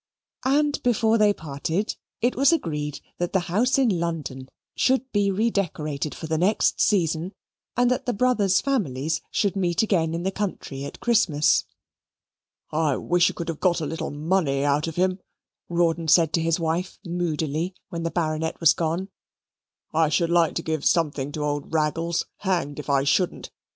And, 0.45 0.81
before 0.81 1.19
they 1.19 1.31
parted, 1.31 1.95
it 2.21 2.35
was 2.35 2.51
agreed 2.51 3.01
that 3.19 3.33
the 3.33 3.41
house 3.41 3.77
in 3.77 3.99
London 3.99 4.49
should 4.75 5.03
be 5.11 5.29
redecorated 5.29 6.15
for 6.15 6.25
the 6.25 6.39
next 6.39 6.81
season, 6.81 7.33
and 7.77 7.91
that 7.91 8.07
the 8.07 8.11
brothers' 8.13 8.61
families 8.61 9.21
should 9.29 9.55
meet 9.55 9.83
again 9.83 10.15
in 10.15 10.23
the 10.23 10.31
country 10.31 10.85
at 10.85 11.01
Christmas. 11.01 11.65
"I 12.71 12.97
wish 12.97 13.29
you 13.29 13.35
could 13.35 13.47
have 13.49 13.59
got 13.59 13.79
a 13.79 13.85
little 13.85 14.09
money 14.09 14.65
out 14.65 14.87
of 14.87 14.95
him," 14.95 15.19
Rawdon 15.69 16.07
said 16.07 16.33
to 16.33 16.41
his 16.41 16.59
wife 16.59 16.97
moodily 17.05 17.75
when 17.89 18.01
the 18.01 18.09
Baronet 18.09 18.59
was 18.59 18.73
gone. 18.73 19.09
"I 19.93 20.09
should 20.09 20.31
like 20.31 20.55
to 20.55 20.63
give 20.63 20.83
something 20.83 21.31
to 21.33 21.43
old 21.45 21.71
Raggles, 21.71 22.25
hanged 22.37 22.79
if 22.79 22.89
I 22.89 23.03
shouldn't. 23.03 23.51